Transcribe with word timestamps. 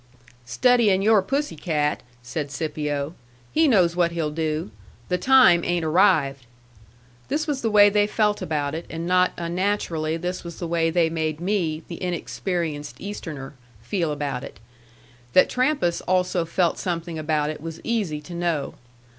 "Studying 0.47 1.03
your 1.03 1.21
pussy 1.21 1.55
cat," 1.55 2.01
said 2.23 2.49
Scipio. 2.49 3.13
"He 3.51 3.67
knows 3.67 3.95
what 3.95 4.09
he'll 4.09 4.31
do. 4.31 4.71
The 5.09 5.19
time 5.19 5.63
ain't 5.63 5.85
arrived." 5.85 6.47
This 7.27 7.45
was 7.45 7.61
the 7.61 7.69
way 7.69 7.87
they 7.87 8.07
felt 8.07 8.41
about 8.41 8.73
it; 8.73 8.87
and 8.89 9.05
not 9.05 9.31
unnaturally 9.37 10.17
this 10.17 10.43
was 10.43 10.57
the 10.57 10.65
way 10.67 10.89
they 10.89 11.11
made 11.11 11.39
me, 11.39 11.83
the 11.87 12.01
inexperienced 12.01 12.95
Easterner, 12.99 13.53
feel 13.83 14.11
about 14.11 14.43
it. 14.43 14.59
That 15.33 15.49
Trampas 15.51 16.01
also 16.07 16.45
felt 16.45 16.79
something 16.79 17.19
about 17.19 17.51
it 17.51 17.61
was 17.61 17.79
easy 17.83 18.21
to 18.21 18.33
know. 18.33 18.73